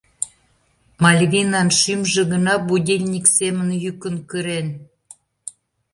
Мальвинан 1.03 1.69
шӱмжӧ 1.79 2.21
гына 2.31 2.53
будильник 2.67 3.25
семын 3.37 3.69
йӱкын 3.83 4.15
кырен. 4.29 4.67